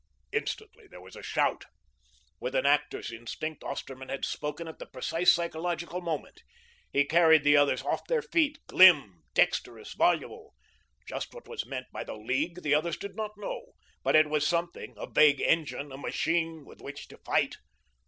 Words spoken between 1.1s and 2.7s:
a shout. With an